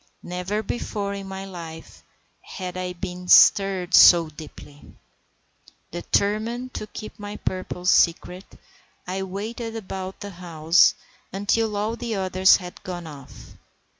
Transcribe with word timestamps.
Never 0.23 0.63
before 0.63 1.13
in 1.13 1.27
my 1.27 1.45
life 1.45 2.01
had 2.41 2.75
I 2.75 2.93
been 2.93 3.27
stirred 3.27 3.93
so 3.93 4.29
deeply. 4.29 4.95
Determined 5.91 6.73
to 6.73 6.87
keep 6.87 7.19
my 7.19 7.35
purpose 7.37 7.91
secret, 7.91 8.57
I 9.05 9.21
waited 9.21 9.75
about 9.75 10.21
the 10.21 10.31
house 10.31 10.95
until 11.31 11.77
all 11.77 11.95
the 11.95 12.15
others 12.15 12.55
had 12.57 12.81
gone 12.81 13.05
off. 13.05 13.53